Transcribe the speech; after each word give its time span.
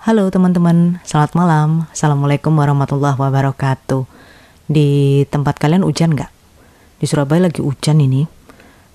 Halo 0.00 0.32
teman-teman, 0.32 0.96
selamat 1.04 1.36
malam. 1.36 1.84
Assalamualaikum 1.92 2.56
warahmatullahi 2.56 3.20
wabarakatuh. 3.20 4.08
Di 4.64 5.20
tempat 5.28 5.60
kalian 5.60 5.84
hujan 5.84 6.16
nggak? 6.16 6.32
Di 6.96 7.04
Surabaya 7.04 7.52
lagi 7.52 7.60
hujan 7.60 8.00
ini. 8.00 8.24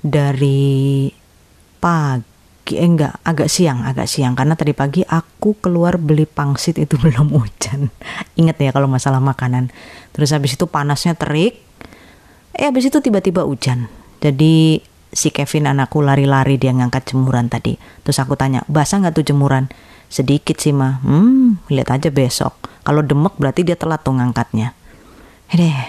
Dari 0.01 1.05
pagi, 1.77 2.81
eh 2.81 2.89
enggak, 2.89 3.21
agak 3.21 3.53
siang, 3.53 3.85
agak 3.85 4.09
siang. 4.09 4.33
Karena 4.33 4.57
tadi 4.57 4.73
pagi 4.73 5.05
aku 5.05 5.61
keluar 5.61 6.01
beli 6.01 6.25
pangsit 6.25 6.81
itu 6.81 6.97
belum 7.05 7.37
hujan. 7.37 7.93
Ingat 8.41 8.65
ya 8.65 8.73
kalau 8.73 8.89
masalah 8.89 9.21
makanan. 9.21 9.69
Terus 10.09 10.33
habis 10.33 10.57
itu 10.57 10.65
panasnya 10.65 11.13
terik. 11.13 11.61
Eh 12.49 12.65
habis 12.65 12.89
itu 12.89 12.97
tiba-tiba 12.97 13.45
hujan. 13.45 13.93
Jadi 14.25 14.81
si 15.13 15.29
Kevin 15.29 15.69
anakku 15.69 16.01
lari-lari 16.01 16.57
dia 16.57 16.73
ngangkat 16.73 17.13
jemuran 17.13 17.45
tadi. 17.45 17.77
Terus 18.01 18.17
aku 18.17 18.33
tanya, 18.33 18.65
basah 18.65 19.05
nggak 19.05 19.21
tuh 19.21 19.25
jemuran? 19.29 19.69
Sedikit 20.15 20.55
sih 20.55 20.71
mah. 20.71 21.03
Hmm, 21.03 21.59
lihat 21.67 21.91
aja 21.91 22.07
besok. 22.07 22.55
Kalau 22.87 23.03
demek 23.03 23.35
berarti 23.35 23.67
dia 23.67 23.75
telat 23.75 23.99
tuh 23.99 24.15
ngangkatnya. 24.15 24.71
Deh, 25.51 25.79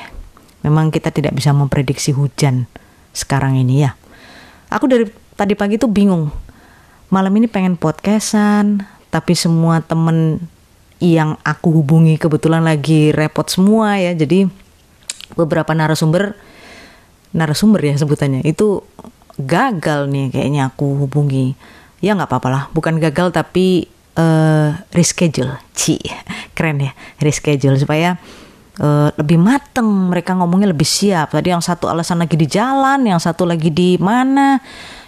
memang 0.66 0.90
kita 0.90 1.14
tidak 1.14 1.38
bisa 1.38 1.54
memprediksi 1.54 2.10
hujan 2.10 2.66
sekarang 3.14 3.54
ini 3.54 3.86
ya. 3.86 3.94
Aku 4.66 4.90
dari 4.90 5.06
tadi 5.38 5.54
pagi 5.54 5.78
tuh 5.78 5.86
bingung. 5.86 6.34
Malam 7.06 7.38
ini 7.38 7.46
pengen 7.46 7.78
podcastan, 7.78 8.82
tapi 9.14 9.38
semua 9.38 9.78
temen 9.78 10.42
yang 10.98 11.38
aku 11.46 11.70
hubungi 11.70 12.18
kebetulan 12.18 12.66
lagi 12.66 13.14
repot 13.14 13.46
semua 13.46 13.94
ya. 13.94 14.10
Jadi 14.10 14.50
beberapa 15.38 15.70
narasumber 15.70 16.34
narasumber 17.30 17.82
ya 17.82 17.94
sebutannya 17.94 18.42
itu 18.42 18.82
gagal 19.36 20.08
nih 20.08 20.32
kayaknya 20.32 20.72
aku 20.72 21.04
hubungi 21.04 21.52
ya 22.00 22.16
nggak 22.16 22.30
apa-apa 22.30 22.48
lah 22.48 22.62
bukan 22.72 22.96
gagal 22.96 23.34
tapi 23.34 23.90
uh, 24.16 24.74
reschedule, 24.90 25.60
ci 25.76 26.00
keren 26.56 26.80
ya 26.80 26.92
reschedule 27.20 27.76
supaya 27.76 28.16
uh, 28.80 29.08
lebih 29.16 29.36
mateng 29.40 30.12
mereka 30.12 30.32
ngomongnya 30.36 30.72
lebih 30.72 30.88
siap. 30.88 31.32
Tadi 31.32 31.52
yang 31.52 31.62
satu 31.62 31.88
alasan 31.88 32.20
lagi 32.20 32.36
di 32.36 32.48
jalan, 32.48 33.04
yang 33.04 33.20
satu 33.20 33.44
lagi 33.44 33.68
di 33.72 34.00
mana. 34.00 34.60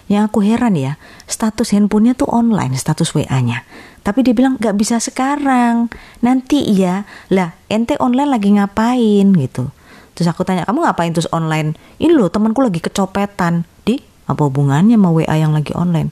Yang 0.09 0.33
aku 0.33 0.39
heran 0.41 0.73
ya, 0.73 0.97
status 1.29 1.69
handphonenya 1.69 2.17
tuh 2.17 2.25
online, 2.33 2.73
status 2.73 3.13
WA-nya. 3.13 3.61
Tapi 4.01 4.25
dia 4.25 4.33
bilang 4.33 4.57
nggak 4.57 4.73
bisa 4.73 4.97
sekarang, 4.97 5.85
nanti 6.25 6.65
iya. 6.65 7.05
Lah, 7.29 7.53
ente 7.69 7.93
online 8.01 8.33
lagi 8.33 8.49
ngapain 8.57 9.27
gitu. 9.37 9.69
Terus 10.17 10.27
aku 10.33 10.41
tanya, 10.41 10.65
kamu 10.65 10.81
ngapain 10.81 11.13
terus 11.13 11.29
online? 11.29 11.77
Ini 12.01 12.09
loh 12.17 12.33
temanku 12.33 12.65
lagi 12.65 12.81
kecopetan. 12.81 13.69
Di, 13.85 14.01
apa 14.25 14.49
hubungannya 14.49 14.97
sama 14.97 15.13
WA 15.13 15.35
yang 15.37 15.53
lagi 15.53 15.77
online? 15.77 16.09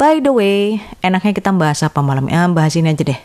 By 0.00 0.24
the 0.24 0.32
way, 0.32 0.80
enaknya 1.04 1.36
kita 1.36 1.52
bahas 1.52 1.84
apa 1.84 2.00
malam? 2.00 2.24
Ya, 2.32 2.48
bahas 2.48 2.72
ini 2.72 2.88
aja 2.88 3.04
deh. 3.04 3.20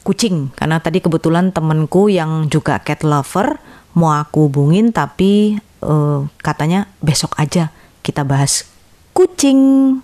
Kucing, 0.00 0.48
karena 0.56 0.80
tadi 0.80 1.04
kebetulan 1.04 1.52
temenku 1.52 2.08
yang 2.08 2.48
juga 2.48 2.80
cat 2.80 3.04
lover 3.04 3.60
mau 3.92 4.16
aku 4.16 4.48
hubungin 4.48 4.88
tapi 4.88 5.60
uh, 5.84 6.24
katanya 6.40 6.88
besok 7.04 7.36
aja 7.36 7.68
kita 8.00 8.24
bahas 8.24 8.64
kucing. 9.12 10.00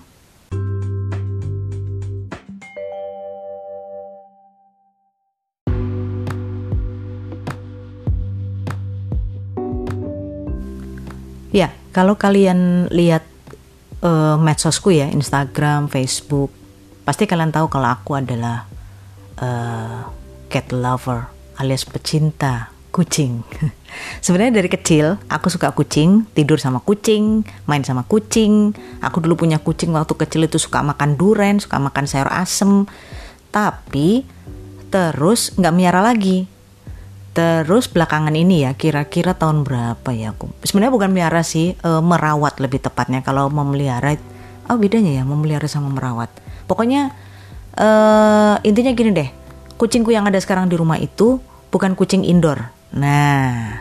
Ya, 11.48 11.72
kalau 11.96 12.20
kalian 12.20 12.92
lihat 12.92 13.31
uh, 14.02 14.36
medsosku 14.36 14.92
ya 14.92 15.08
Instagram, 15.08 15.88
Facebook 15.88 16.52
pasti 17.02 17.26
kalian 17.26 17.50
tahu 17.50 17.66
kalau 17.66 17.88
aku 17.90 18.14
adalah 18.14 18.66
uh, 19.42 20.06
cat 20.46 20.70
lover 20.70 21.26
alias 21.58 21.82
pecinta 21.86 22.70
kucing. 22.92 23.40
Sebenarnya 24.24 24.60
dari 24.62 24.68
kecil 24.68 25.16
aku 25.26 25.48
suka 25.48 25.72
kucing, 25.72 26.28
tidur 26.36 26.60
sama 26.60 26.84
kucing, 26.84 27.42
main 27.64 27.82
sama 27.82 28.04
kucing. 28.04 28.76
Aku 29.00 29.24
dulu 29.24 29.46
punya 29.46 29.58
kucing 29.58 29.96
waktu 29.96 30.12
kecil 30.12 30.44
itu 30.44 30.60
suka 30.60 30.84
makan 30.84 31.16
duren, 31.16 31.58
suka 31.58 31.80
makan 31.80 32.04
sayur 32.04 32.28
asem. 32.28 32.84
Tapi 33.48 34.28
terus 34.92 35.56
nggak 35.56 35.74
miara 35.74 36.04
lagi. 36.04 36.44
Terus 37.32 37.88
belakangan 37.88 38.36
ini 38.36 38.68
ya, 38.68 38.76
kira-kira 38.76 39.32
tahun 39.32 39.64
berapa 39.64 40.12
ya 40.12 40.36
aku? 40.36 40.52
Sebenarnya 40.68 40.92
bukan 40.92 41.10
melihara 41.16 41.40
sih, 41.40 41.72
e, 41.80 41.90
merawat 42.04 42.60
lebih 42.60 42.84
tepatnya. 42.84 43.24
Kalau 43.24 43.48
memelihara, 43.48 44.20
oh 44.68 44.76
bedanya 44.76 45.16
ya, 45.16 45.24
memelihara 45.24 45.64
sama 45.64 45.88
merawat. 45.88 46.28
Pokoknya 46.68 47.16
e, 47.72 47.88
intinya 48.68 48.92
gini 48.92 49.16
deh, 49.16 49.28
kucingku 49.80 50.12
yang 50.12 50.28
ada 50.28 50.36
sekarang 50.36 50.68
di 50.68 50.76
rumah 50.76 51.00
itu 51.00 51.40
bukan 51.72 51.96
kucing 51.96 52.20
indoor. 52.20 52.68
Nah, 52.92 53.80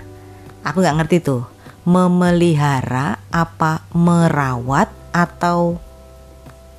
aku 0.64 0.80
nggak 0.80 1.04
ngerti 1.04 1.20
tuh, 1.20 1.44
memelihara 1.84 3.20
apa 3.36 3.84
merawat 3.92 4.88
atau 5.12 5.76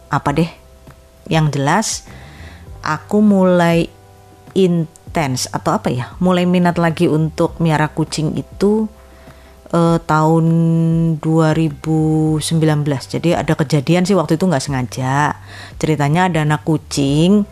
apa 0.08 0.30
deh? 0.32 0.48
Yang 1.28 1.46
jelas, 1.60 1.86
aku 2.80 3.20
mulai 3.20 3.92
in 4.56 4.88
intens 5.12 5.44
atau 5.52 5.76
apa 5.76 5.92
ya? 5.92 6.16
Mulai 6.24 6.48
minat 6.48 6.80
lagi 6.80 7.04
untuk 7.04 7.60
miara 7.60 7.92
kucing 7.92 8.32
itu 8.32 8.88
uh, 9.76 10.00
tahun 10.00 10.46
2019 11.20 12.40
jadi 12.88 13.44
ada 13.44 13.52
kejadian 13.52 14.08
sih 14.08 14.16
waktu 14.16 14.40
itu 14.40 14.48
nggak 14.48 14.64
sengaja. 14.64 15.36
Ceritanya 15.76 16.32
ada 16.32 16.48
anak 16.48 16.64
kucing 16.64 17.44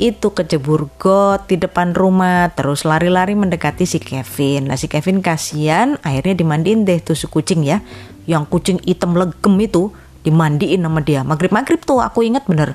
itu 0.00 0.28
kejebur 0.32 0.88
got 0.96 1.48
di 1.52 1.60
depan 1.60 1.92
rumah 1.92 2.52
terus 2.56 2.88
lari-lari 2.88 3.36
mendekati 3.36 3.84
si 3.84 4.00
Kevin. 4.00 4.72
Nah 4.72 4.80
si 4.80 4.88
Kevin 4.88 5.20
kasihan 5.20 6.00
akhirnya 6.00 6.32
dimandiin 6.32 6.88
deh 6.88 7.04
tuh 7.04 7.12
si 7.12 7.28
kucing 7.28 7.60
ya. 7.60 7.84
Yang 8.24 8.48
kucing 8.48 8.78
hitam 8.88 9.12
legem 9.12 9.52
itu 9.60 9.92
dimandiin 10.24 10.80
sama 10.80 11.04
dia. 11.04 11.20
Maghrib 11.28 11.52
maghrib 11.52 11.84
tuh 11.84 12.00
aku 12.00 12.24
ingat 12.24 12.48
bener 12.48 12.72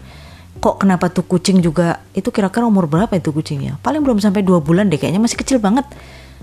kok 0.60 0.84
kenapa 0.84 1.08
tuh 1.08 1.24
kucing 1.24 1.64
juga 1.64 2.04
itu 2.12 2.28
kira-kira 2.28 2.68
umur 2.68 2.90
berapa 2.90 3.14
itu 3.16 3.32
kucingnya? 3.32 3.80
Paling 3.80 4.04
belum 4.04 4.20
sampai 4.20 4.44
dua 4.44 4.60
bulan 4.60 4.92
deh 4.92 5.00
kayaknya 5.00 5.24
masih 5.24 5.40
kecil 5.40 5.64
banget. 5.64 5.88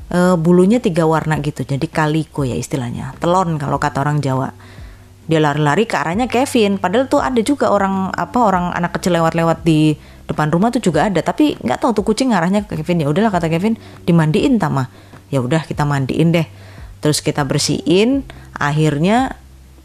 E, 0.09 0.39
bulunya 0.41 0.81
tiga 0.81 1.05
warna 1.05 1.37
gitu 1.45 1.69
jadi 1.69 1.85
kaliko 1.85 2.41
ya 2.41 2.57
istilahnya 2.57 3.13
telon 3.21 3.61
kalau 3.61 3.77
kata 3.77 4.01
orang 4.01 4.25
Jawa. 4.25 4.57
Dia 5.29 5.45
lari-lari 5.45 5.85
ke 5.85 5.93
arahnya 5.93 6.25
Kevin 6.25 6.81
padahal 6.81 7.05
tuh 7.05 7.21
ada 7.21 7.37
juga 7.45 7.69
orang 7.69 8.09
apa 8.17 8.39
orang 8.41 8.73
anak 8.73 8.97
kecil 8.97 9.13
lewat-lewat 9.21 9.61
di 9.61 9.93
depan 10.25 10.49
rumah 10.49 10.73
tuh 10.73 10.81
juga 10.81 11.05
ada 11.05 11.21
tapi 11.21 11.61
nggak 11.61 11.85
tahu 11.85 12.01
tuh 12.01 12.05
kucing 12.09 12.33
arahnya 12.33 12.65
ke 12.65 12.81
Kevin. 12.81 13.05
Ya 13.05 13.09
udahlah 13.13 13.29
kata 13.29 13.53
Kevin 13.53 13.77
dimandiin 14.09 14.57
tama. 14.57 14.89
Ya 15.29 15.45
udah 15.45 15.69
kita 15.69 15.85
mandiin 15.85 16.33
deh. 16.33 16.49
Terus 17.05 17.21
kita 17.21 17.45
bersihin 17.45 18.25
akhirnya 18.57 19.37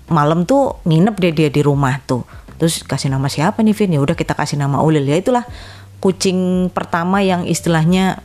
malam 0.08 0.48
tuh 0.48 0.80
nginep 0.88 1.16
deh 1.20 1.34
dia 1.36 1.50
di 1.52 1.62
rumah 1.62 2.00
tuh 2.08 2.24
terus 2.64 2.80
kasih 2.80 3.12
nama 3.12 3.28
siapa 3.28 3.60
nih 3.60 3.76
Vin? 3.76 3.92
Ya 3.92 4.00
udah 4.00 4.16
kita 4.16 4.32
kasih 4.32 4.56
nama 4.56 4.80
Ulil. 4.80 5.04
Ya 5.04 5.20
itulah 5.20 5.44
kucing 6.00 6.72
pertama 6.72 7.20
yang 7.20 7.44
istilahnya 7.44 8.24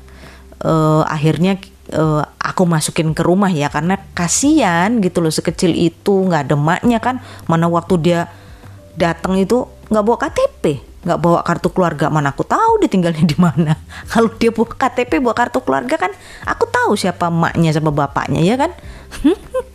uh, 0.63 1.03
akhirnya 1.11 1.59
uh, 1.91 2.23
aku 2.39 2.63
masukin 2.63 3.19
ke 3.19 3.27
rumah 3.27 3.51
ya. 3.51 3.67
Karena 3.67 3.99
kasihan 4.15 5.03
gitu 5.03 5.19
loh 5.19 5.35
sekecil 5.35 5.75
itu. 5.75 6.31
Nggak 6.31 6.47
ada 6.47 6.55
maknya 6.55 7.03
kan. 7.03 7.19
Mana 7.51 7.67
waktu 7.67 7.99
dia 7.99 8.31
datang 8.95 9.35
itu 9.35 9.67
nggak 9.91 10.05
bawa 10.07 10.19
KTP 10.23 10.87
nggak 10.99 11.19
bawa 11.19 11.43
kartu 11.43 11.75
keluarga. 11.75 12.07
Mana 12.15 12.31
aku 12.31 12.47
tahu 12.47 12.79
dia 12.79 12.87
tinggalnya 12.87 13.27
di 13.27 13.35
mana. 13.35 13.75
Kalau 14.15 14.31
dia 14.39 14.55
bawa 14.55 14.71
KTP 14.71 15.19
bawa 15.19 15.35
kartu 15.35 15.59
keluarga 15.67 15.99
kan 15.99 16.15
aku 16.47 16.71
tahu 16.71 16.95
siapa 16.95 17.27
maknya 17.27 17.75
sama 17.75 17.91
bapaknya 17.91 18.39
ya 18.39 18.55
kan? 18.55 18.71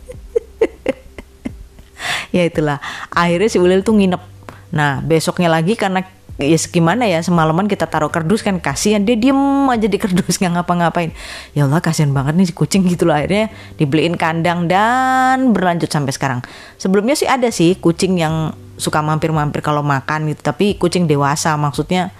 Ya 2.34 2.42
itulah. 2.50 2.82
Akhirnya 3.14 3.46
si 3.46 3.62
Ulil 3.62 3.86
tuh 3.86 3.94
nginep 3.94 4.33
Nah 4.72 5.04
besoknya 5.04 5.50
lagi 5.50 5.74
karena 5.74 6.06
ya 6.34 6.58
gimana 6.58 7.06
ya 7.06 7.22
semalaman 7.22 7.70
kita 7.70 7.86
taruh 7.86 8.10
kardus 8.10 8.42
kan 8.42 8.58
kasihan 8.58 9.06
dia 9.06 9.14
diem 9.14 9.38
aja 9.70 9.86
di 9.86 9.98
kardus 9.98 10.36
nggak 10.40 10.60
ngapa-ngapain. 10.60 11.14
Ya 11.54 11.66
Allah 11.66 11.82
kasihan 11.82 12.10
banget 12.10 12.34
nih 12.38 12.46
si 12.50 12.54
kucing 12.54 12.86
gitu 12.86 13.06
loh 13.06 13.14
akhirnya 13.14 13.50
dibeliin 13.78 14.18
kandang 14.18 14.66
dan 14.66 15.54
berlanjut 15.54 15.90
sampai 15.90 16.12
sekarang. 16.14 16.40
Sebelumnya 16.78 17.14
sih 17.14 17.28
ada 17.28 17.50
sih 17.54 17.78
kucing 17.78 18.18
yang 18.18 18.54
suka 18.74 18.98
mampir-mampir 18.98 19.62
kalau 19.62 19.86
makan 19.86 20.26
gitu 20.34 20.42
tapi 20.42 20.74
kucing 20.74 21.06
dewasa 21.06 21.54
maksudnya 21.54 22.10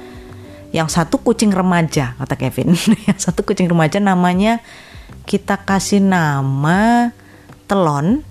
yang 0.75 0.91
satu 0.91 1.23
kucing 1.23 1.55
remaja 1.55 2.19
kata 2.19 2.35
Kevin. 2.35 2.75
Yang 3.07 3.31
satu 3.31 3.47
kucing 3.47 3.71
remaja 3.71 4.03
namanya 4.03 4.59
kita 5.23 5.63
kasih 5.63 6.03
nama 6.03 7.15
telon 7.71 8.27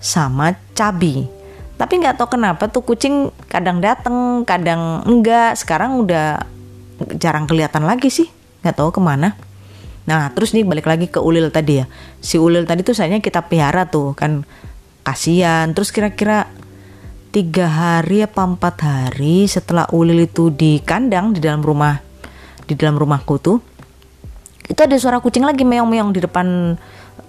sama 0.00 0.56
cabi 0.72 1.28
tapi 1.74 1.98
nggak 1.98 2.22
tahu 2.22 2.38
kenapa 2.38 2.70
tuh 2.70 2.86
kucing 2.86 3.34
kadang 3.50 3.82
dateng 3.82 4.46
kadang 4.46 5.02
enggak. 5.06 5.58
Sekarang 5.58 6.06
udah 6.06 6.46
jarang 7.18 7.50
kelihatan 7.50 7.82
lagi 7.82 8.08
sih. 8.10 8.30
Nggak 8.62 8.76
tahu 8.78 8.90
ke 8.94 9.00
mana. 9.02 9.34
Nah 10.06 10.30
terus 10.30 10.54
nih 10.54 10.62
balik 10.62 10.86
lagi 10.86 11.10
ke 11.10 11.18
ulil 11.18 11.50
tadi 11.50 11.82
ya. 11.82 11.86
Si 12.22 12.38
ulil 12.38 12.62
tadi 12.62 12.86
tuh 12.86 12.94
sayangnya 12.94 13.18
kita 13.18 13.50
pelihara 13.50 13.90
tuh 13.90 14.14
kan. 14.14 14.46
Kasihan. 15.02 15.74
Terus 15.74 15.90
kira-kira 15.90 16.48
tiga 17.34 17.66
hari 17.66 18.22
apa 18.22 18.46
empat 18.46 18.76
hari 18.78 19.50
setelah 19.50 19.90
Ulil 19.90 20.22
itu 20.22 20.54
di 20.54 20.78
kandang 20.78 21.34
di 21.34 21.42
dalam 21.42 21.66
rumah 21.66 21.98
di 22.62 22.78
dalam 22.78 22.94
rumahku 22.94 23.42
tuh 23.42 23.58
itu 24.70 24.78
ada 24.78 24.94
suara 24.96 25.18
kucing 25.18 25.42
lagi 25.42 25.66
meong-meong 25.66 26.14
di 26.14 26.24
depan 26.24 26.78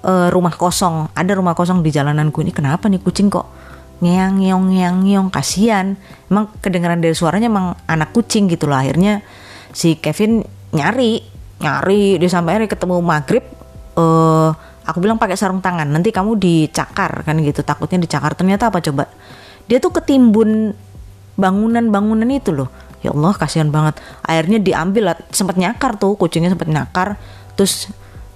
uh, 0.05 0.27
rumah 0.31 0.55
kosong. 0.55 1.11
Ada 1.11 1.35
rumah 1.35 1.51
kosong 1.51 1.83
di 1.83 1.91
jalananku. 1.91 2.39
Ini 2.45 2.55
kenapa 2.55 2.87
nih 2.87 3.03
kucing 3.03 3.27
kok 3.27 3.64
ngeang 4.03 4.43
ngeong 4.43 4.65
ngeang 4.71 4.97
ngeong 5.07 5.29
kasihan. 5.31 5.95
Emang 6.27 6.51
kedengaran 6.59 6.99
dari 6.99 7.15
suaranya 7.15 7.47
emang 7.47 7.75
anak 7.87 8.11
kucing 8.11 8.51
gitu 8.51 8.67
loh. 8.67 8.75
Akhirnya 8.75 9.23
si 9.71 9.95
Kevin 9.99 10.43
nyari 10.75 11.23
nyari 11.63 12.19
dia 12.19 12.27
sampai 12.27 12.55
akhirnya 12.59 12.71
ketemu 12.75 12.95
maghrib 12.99 13.45
uh, 13.95 14.51
aku 14.83 14.97
bilang 14.99 15.15
pakai 15.15 15.39
sarung 15.39 15.63
tangan 15.63 15.87
nanti 15.87 16.11
kamu 16.11 16.35
dicakar 16.35 17.23
kan 17.23 17.39
gitu. 17.39 17.63
Takutnya 17.63 18.03
dicakar. 18.03 18.35
Ternyata 18.35 18.67
apa 18.67 18.83
coba? 18.83 19.07
Dia 19.65 19.79
tuh 19.79 19.95
ketimbun 19.95 20.75
bangunan-bangunan 21.39 22.27
itu 22.31 22.51
loh. 22.51 22.69
Ya 22.99 23.13
Allah 23.13 23.33
kasihan 23.37 23.69
banget. 23.69 24.01
Airnya 24.25 24.59
diambil 24.59 25.15
sempat 25.31 25.55
nyakar 25.55 25.95
tuh 25.95 26.17
kucingnya 26.19 26.51
sempat 26.51 26.67
nyakar. 26.67 27.15
Terus 27.55 27.87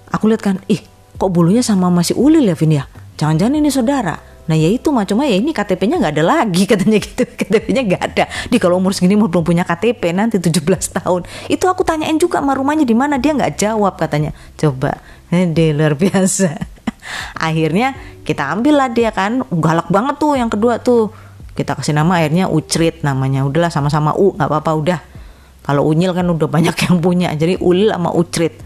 aku 0.08 0.30
lihat 0.32 0.40
kan 0.40 0.56
ih 0.70 0.80
kok 1.20 1.28
bulunya 1.28 1.60
sama 1.60 1.92
masih 1.92 2.16
ulil 2.16 2.48
ya 2.48 2.56
Vin 2.56 2.72
ya? 2.72 2.84
Jangan-jangan 3.20 3.54
ini 3.60 3.68
saudara 3.68 4.29
Nah 4.48 4.56
ya 4.56 4.68
itu 4.70 4.88
mah 4.88 5.04
cuma 5.04 5.28
ya 5.28 5.36
ini 5.36 5.52
KTP-nya 5.52 6.00
nggak 6.00 6.14
ada 6.16 6.24
lagi 6.24 6.64
katanya 6.70 6.98
gitu. 7.02 7.22
KTP-nya 7.26 7.82
nggak 7.86 8.02
ada. 8.12 8.24
Di 8.48 8.56
kalau 8.56 8.80
umur 8.80 8.96
segini 8.96 9.18
belum 9.18 9.44
punya 9.44 9.66
KTP 9.66 10.14
nanti 10.16 10.40
17 10.40 10.64
tahun. 11.02 11.20
Itu 11.50 11.68
aku 11.68 11.84
tanyain 11.84 12.16
juga 12.16 12.40
sama 12.40 12.56
rumahnya 12.56 12.88
di 12.88 12.96
mana? 12.96 13.20
Dia 13.20 13.36
nggak 13.36 13.60
jawab 13.60 14.00
katanya. 14.00 14.32
Coba, 14.56 14.98
ini 15.30 15.74
luar 15.76 15.98
biasa. 15.98 16.56
Akhirnya 17.46 17.94
kita 18.24 18.48
ambil 18.54 18.80
lah 18.80 18.88
dia 18.88 19.10
kan. 19.12 19.44
Galak 19.50 19.92
banget 19.92 20.16
tuh 20.16 20.34
yang 20.38 20.48
kedua 20.48 20.80
tuh. 20.80 21.12
Kita 21.50 21.76
kasih 21.76 21.92
nama 21.92 22.22
akhirnya 22.22 22.48
Ucrit 22.48 23.02
namanya. 23.04 23.44
Udahlah 23.44 23.68
sama-sama 23.68 24.16
U 24.16 24.32
nggak 24.32 24.48
apa-apa 24.48 24.72
udah. 24.74 25.00
Kalau 25.60 25.84
Unyil 25.86 26.16
kan 26.16 26.24
udah 26.24 26.48
banyak 26.48 26.72
yang 26.88 26.96
punya 27.04 27.28
jadi 27.36 27.60
Ulil 27.60 27.92
sama 27.92 28.10
Ucrit. 28.16 28.56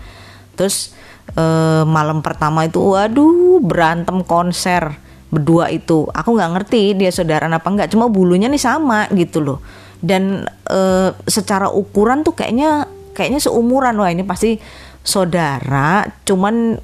Terus 0.54 0.94
eh, 1.34 1.82
malam 1.84 2.22
pertama 2.22 2.68
itu 2.68 2.78
waduh 2.94 3.58
berantem 3.58 4.22
konser 4.22 5.03
berdua 5.32 5.70
itu. 5.72 6.06
Aku 6.10 6.36
nggak 6.36 6.50
ngerti 6.58 6.94
dia 6.98 7.10
saudara 7.10 7.46
apa 7.48 7.68
enggak 7.68 7.90
cuma 7.90 8.06
bulunya 8.06 8.46
nih 8.50 8.60
sama 8.60 9.08
gitu 9.12 9.40
loh. 9.40 9.58
Dan 10.04 10.44
eh, 10.68 11.10
secara 11.24 11.72
ukuran 11.72 12.22
tuh 12.22 12.36
kayaknya 12.36 12.86
kayaknya 13.16 13.40
seumuran. 13.40 13.96
Wah 13.96 14.10
ini 14.10 14.26
pasti 14.26 14.58
saudara 15.00 16.04
cuman 16.26 16.78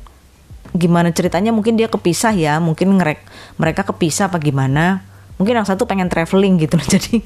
gimana 0.74 1.10
ceritanya? 1.10 1.50
Mungkin 1.50 1.76
dia 1.76 1.90
kepisah 1.90 2.32
ya 2.34 2.62
mungkin 2.62 2.96
ngerek 2.98 3.20
mereka 3.58 3.82
kepisah 3.86 4.30
apa 4.30 4.38
gimana? 4.38 5.04
Mungkin 5.36 5.56
yang 5.56 5.68
satu 5.68 5.88
pengen 5.88 6.08
traveling 6.12 6.60
gitu 6.60 6.76
loh. 6.78 6.86
Jadi 6.94 7.20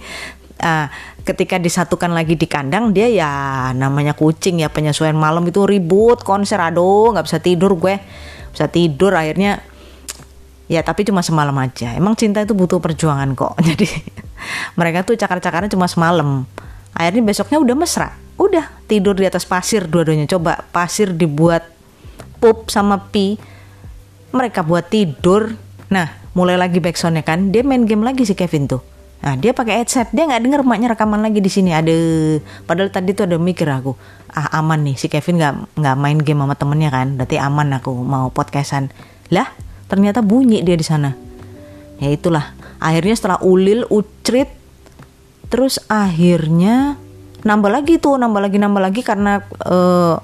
uh, 0.60 0.87
ketika 1.25 1.56
disatukan 1.56 2.12
lagi 2.12 2.37
di 2.37 2.44
kandang 2.44 2.93
dia 2.93 3.08
ya 3.08 3.32
namanya 3.72 4.12
kucing 4.12 4.60
ya 4.60 4.69
penyesuaian 4.69 5.17
malam 5.17 5.40
itu 5.49 5.64
ribut 5.64 6.20
konser 6.20 6.60
aduh 6.60 7.17
nggak 7.17 7.26
bisa 7.26 7.38
tidur 7.40 7.75
gue. 7.78 7.96
Bisa 8.55 8.70
tidur 8.70 9.14
akhirnya 9.19 9.74
ya 10.70 10.81
tapi 10.81 11.05
cuma 11.05 11.20
semalam 11.20 11.55
aja. 11.61 11.93
Emang 11.96 12.16
cinta 12.16 12.40
itu 12.40 12.56
butuh 12.56 12.81
perjuangan 12.81 13.37
kok. 13.37 13.55
Jadi 13.69 13.88
mereka 14.76 15.05
tuh 15.05 15.16
cakar-cakarnya 15.19 15.70
cuma 15.72 15.88
semalam. 15.88 16.49
Akhirnya 16.94 17.22
besoknya 17.25 17.58
udah 17.61 17.76
mesra. 17.76 18.08
Udah 18.34 18.66
tidur 18.90 19.14
di 19.14 19.26
atas 19.26 19.46
pasir 19.46 19.87
dua-duanya. 19.87 20.26
Coba 20.26 20.66
pasir 20.75 21.14
dibuat 21.14 21.66
pup 22.43 22.70
sama 22.70 23.11
pi. 23.11 23.38
Mereka 24.34 24.66
buat 24.66 24.90
tidur. 24.90 25.55
Nah 25.90 26.11
mulai 26.34 26.58
lagi 26.58 26.82
backsoundnya 26.82 27.22
kan. 27.22 27.55
Dia 27.55 27.62
main 27.62 27.87
game 27.87 28.02
lagi 28.02 28.26
si 28.26 28.34
Kevin 28.34 28.67
tuh. 28.67 28.82
Nah 29.22 29.38
dia 29.38 29.55
pakai 29.55 29.81
headset. 29.81 30.10
Dia 30.10 30.26
nggak 30.26 30.43
denger 30.43 30.60
emaknya 30.67 30.88
rekaman 30.99 31.22
lagi 31.22 31.38
di 31.38 31.50
sini. 31.50 31.70
Ada 31.70 31.94
padahal 32.67 32.90
tadi 32.90 33.14
tuh 33.14 33.31
ada 33.31 33.38
mikir 33.38 33.70
aku 33.70 33.94
ah 34.34 34.58
aman 34.58 34.82
nih. 34.82 34.99
Si 34.99 35.06
Kevin 35.06 35.38
nggak 35.38 35.55
nggak 35.78 35.96
main 35.96 36.19
game 36.19 36.43
sama 36.43 36.55
temennya 36.58 36.90
kan. 36.90 37.14
Berarti 37.14 37.38
aman 37.38 37.78
aku 37.78 37.94
mau 37.94 38.34
podcastan. 38.34 38.90
Lah 39.31 39.46
ternyata 39.86 40.20
bunyi 40.20 40.60
dia 40.64 40.76
di 40.76 40.86
sana. 40.86 41.12
Ya 42.00 42.10
itulah. 42.10 42.52
Akhirnya 42.82 43.14
setelah 43.16 43.38
ulil 43.40 43.88
ucrit 43.88 44.50
terus 45.48 45.78
akhirnya 45.86 46.98
nambah 47.44 47.70
lagi 47.70 48.00
tuh 48.00 48.16
nambah 48.19 48.40
lagi 48.40 48.56
nambah 48.58 48.82
lagi 48.82 49.00
karena 49.04 49.44
uh, 49.64 50.19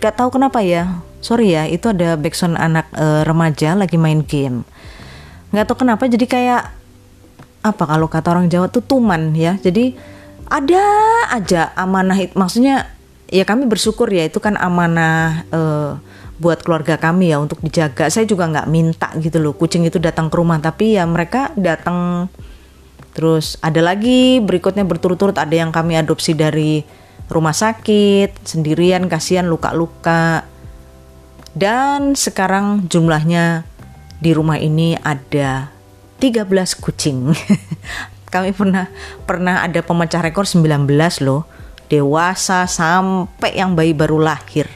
gak 0.00 0.14
tahu 0.18 0.36
kenapa 0.40 0.60
ya. 0.64 1.00
Sorry 1.24 1.56
ya 1.56 1.64
itu 1.64 1.88
ada 1.88 2.20
backsound 2.20 2.60
anak 2.60 2.84
uh, 2.92 3.24
remaja 3.24 3.72
lagi 3.72 3.96
main 3.96 4.20
game. 4.20 4.68
Nggak 5.56 5.72
tahu 5.72 5.86
kenapa 5.86 6.04
jadi 6.04 6.26
kayak 6.28 6.62
apa 7.64 7.84
kalau 7.88 8.12
kata 8.12 8.28
orang 8.28 8.52
Jawa 8.52 8.68
tuh 8.68 8.84
tuman 8.84 9.32
ya. 9.32 9.56
Jadi 9.56 9.96
ada 10.44 10.84
aja 11.32 11.72
amanah 11.72 12.20
maksudnya 12.36 12.92
ya 13.32 13.48
kami 13.48 13.64
bersyukur 13.64 14.12
ya 14.12 14.28
itu 14.28 14.36
kan 14.36 14.60
amanah 14.60 15.48
uh, 15.48 15.96
buat 16.38 16.66
keluarga 16.66 16.98
kami 16.98 17.30
ya 17.30 17.38
untuk 17.38 17.62
dijaga 17.62 18.10
saya 18.10 18.26
juga 18.26 18.50
nggak 18.50 18.68
minta 18.70 19.08
gitu 19.22 19.38
loh 19.38 19.54
kucing 19.54 19.86
itu 19.86 20.02
datang 20.02 20.26
ke 20.26 20.34
rumah 20.34 20.58
tapi 20.58 20.98
ya 20.98 21.06
mereka 21.06 21.54
datang 21.54 22.26
terus 23.14 23.54
ada 23.62 23.78
lagi 23.78 24.42
berikutnya 24.42 24.82
berturut-turut 24.82 25.38
ada 25.38 25.54
yang 25.54 25.70
kami 25.70 25.94
adopsi 25.94 26.34
dari 26.34 26.82
rumah 27.30 27.54
sakit 27.54 28.42
sendirian 28.42 29.06
kasihan 29.06 29.46
luka-luka 29.46 30.42
dan 31.54 32.18
sekarang 32.18 32.90
jumlahnya 32.90 33.62
di 34.18 34.34
rumah 34.34 34.58
ini 34.58 34.98
ada 34.98 35.70
13 36.18 36.50
kucing. 36.82 37.30
Kami 38.34 38.50
pernah 38.50 38.90
pernah 39.22 39.62
ada 39.62 39.78
pemecah 39.84 40.18
rekor 40.18 40.50
19 40.50 40.90
loh. 41.22 41.46
Dewasa 41.86 42.66
sampai 42.66 43.54
yang 43.54 43.78
bayi 43.78 43.94
baru 43.94 44.18
lahir. 44.18 44.66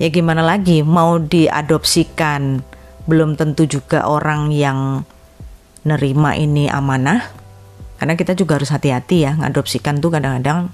Ya 0.00 0.08
gimana 0.08 0.40
lagi? 0.40 0.80
Mau 0.80 1.20
diadopsikan? 1.20 2.64
Belum 3.04 3.36
tentu 3.36 3.68
juga 3.68 4.08
orang 4.08 4.48
yang 4.48 5.04
nerima 5.84 6.32
ini 6.40 6.72
amanah. 6.72 7.28
Karena 8.00 8.16
kita 8.16 8.32
juga 8.32 8.56
harus 8.56 8.72
hati-hati 8.72 9.28
ya 9.28 9.36
ngadopsikan 9.36 10.00
tuh 10.00 10.08
kadang-kadang 10.08 10.72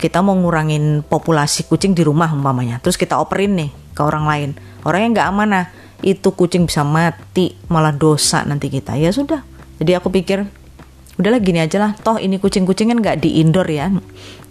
kita 0.00 0.24
mau 0.24 0.32
ngurangin 0.32 1.04
populasi 1.04 1.68
kucing 1.68 1.92
di 1.92 2.00
rumah 2.00 2.32
umpamanya. 2.32 2.80
Terus 2.80 2.96
kita 2.96 3.20
operin 3.20 3.52
nih 3.52 3.70
ke 3.92 4.00
orang 4.00 4.24
lain. 4.24 4.50
Orang 4.80 5.04
yang 5.04 5.12
nggak 5.12 5.28
amanah 5.28 5.68
itu 6.00 6.32
kucing 6.32 6.64
bisa 6.64 6.88
mati 6.88 7.52
malah 7.68 7.92
dosa 7.92 8.48
nanti 8.48 8.72
kita. 8.72 8.96
Ya 8.96 9.12
sudah. 9.12 9.44
Jadi 9.76 9.92
aku 9.92 10.08
pikir 10.08 10.48
udahlah 11.20 11.36
gini 11.36 11.60
aja 11.60 11.76
lah. 11.84 11.92
Toh 12.00 12.16
ini 12.16 12.40
kucing-kucing 12.40 12.96
kan 12.96 13.04
nggak 13.04 13.20
di 13.20 13.44
indoor 13.44 13.68
ya. 13.68 13.92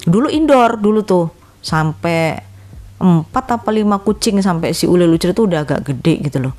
Dulu 0.05 0.29
indoor 0.29 0.77
dulu 0.77 1.01
tuh. 1.01 1.33
Sampai 1.65 2.52
empat 3.03 3.59
apa 3.59 3.69
lima 3.75 3.99
kucing 3.99 4.39
sampai 4.39 4.71
si 4.71 4.87
ule 4.87 5.03
lucu 5.03 5.27
itu 5.27 5.43
udah 5.43 5.67
agak 5.67 5.91
gede 5.91 6.23
gitu 6.23 6.39
loh. 6.39 6.55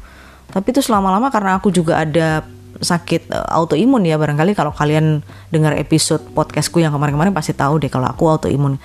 Tapi 0.52 0.76
itu 0.76 0.84
selama-lama 0.84 1.32
karena 1.32 1.56
aku 1.56 1.72
juga 1.72 2.04
ada 2.04 2.44
sakit 2.74 3.32
uh, 3.32 3.48
autoimun 3.56 4.04
ya 4.04 4.20
barangkali 4.20 4.52
kalau 4.52 4.74
kalian 4.74 5.24
dengar 5.48 5.72
episode 5.78 6.20
podcastku 6.36 6.84
yang 6.84 6.92
kemarin-kemarin 6.92 7.32
pasti 7.32 7.56
tahu 7.56 7.80
deh 7.80 7.88
kalau 7.88 8.12
aku 8.12 8.28
autoimun. 8.28 8.76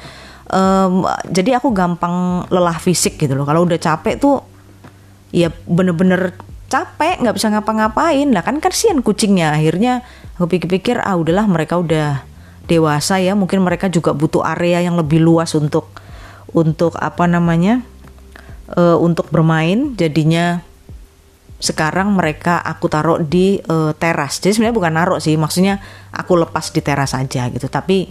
Um, 0.49 1.05
jadi 1.29 1.61
aku 1.61 1.75
gampang 1.75 2.47
lelah 2.47 2.79
fisik 2.79 3.19
gitu 3.19 3.35
loh. 3.35 3.43
Kalau 3.43 3.67
udah 3.67 3.77
capek 3.77 4.17
tuh 4.17 4.41
ya 5.29 5.51
bener-bener 5.67 6.33
capek 6.71 7.19
nggak 7.19 7.35
bisa 7.35 7.51
ngapa-ngapain. 7.51 8.31
Lah 8.31 8.41
kan 8.41 8.63
kasihan 8.63 9.03
kucingnya. 9.03 9.51
Akhirnya 9.51 10.01
aku 10.39 10.47
pikir-pikir 10.47 11.03
ah 11.03 11.19
udahlah 11.19 11.45
mereka 11.45 11.75
udah 11.75 12.23
dewasa 12.71 13.19
ya. 13.19 13.35
Mungkin 13.35 13.61
mereka 13.61 13.91
juga 13.91 14.15
butuh 14.15 14.47
area 14.47 14.79
yang 14.79 14.95
lebih 14.95 15.19
luas 15.19 15.51
untuk 15.59 15.98
untuk 16.53 16.97
apa 16.97 17.25
namanya 17.25 17.81
uh, 18.73 18.97
untuk 18.97 19.29
bermain. 19.33 19.93
Jadinya 19.97 20.61
sekarang 21.59 22.15
mereka 22.15 22.63
aku 22.63 22.87
taruh 22.87 23.19
di 23.19 23.59
uh, 23.67 23.91
teras. 23.97 24.39
Jadi 24.39 24.57
sebenarnya 24.57 24.77
bukan 24.79 24.93
naruh 24.95 25.19
sih 25.19 25.35
maksudnya 25.35 25.83
aku 26.15 26.39
lepas 26.39 26.71
di 26.71 26.79
teras 26.79 27.11
aja 27.11 27.51
gitu. 27.51 27.67
Tapi 27.67 28.07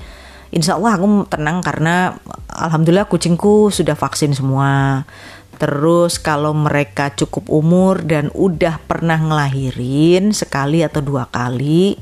insya 0.52 0.76
Allah 0.76 1.00
aku 1.00 1.24
tenang 1.28 1.64
karena 1.64 2.16
alhamdulillah 2.52 3.08
kucingku 3.08 3.72
sudah 3.72 3.96
vaksin 3.96 4.36
semua. 4.36 5.04
Terus 5.58 6.22
kalau 6.22 6.54
mereka 6.54 7.10
cukup 7.18 7.50
umur 7.50 8.06
dan 8.06 8.30
udah 8.30 8.78
pernah 8.86 9.18
ngelahirin 9.18 10.30
sekali 10.30 10.86
atau 10.86 11.02
dua 11.02 11.26
kali, 11.26 11.98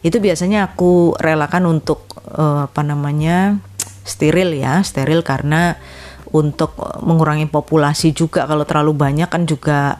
itu 0.00 0.16
biasanya 0.16 0.72
aku 0.72 1.12
relakan 1.20 1.68
untuk 1.68 2.08
uh, 2.32 2.64
apa 2.64 2.80
namanya 2.80 3.60
steril 4.04 4.54
ya, 4.54 4.84
steril 4.84 5.24
karena 5.24 5.80
untuk 6.30 6.76
mengurangi 7.00 7.48
populasi 7.48 8.12
juga 8.12 8.44
kalau 8.44 8.62
terlalu 8.68 8.92
banyak 8.92 9.28
kan 9.30 9.48
juga 9.48 9.98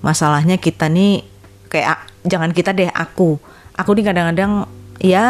masalahnya 0.00 0.56
kita 0.56 0.86
nih 0.86 1.26
kayak 1.68 2.08
jangan 2.24 2.50
kita 2.56 2.72
deh 2.72 2.88
aku, 2.88 3.36
aku 3.74 3.90
nih 3.98 4.04
kadang-kadang 4.08 4.64
ya 4.98 5.28